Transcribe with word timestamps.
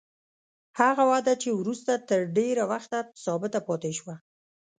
هغه 0.79 1.03
وده 1.11 1.33
چې 1.41 1.49
وروسته 1.59 1.91
تر 2.09 2.21
ډېره 2.37 2.63
وخته 2.71 2.97
ثابته 3.23 3.59
پاتې 3.67 3.91
شوه. 3.99 4.15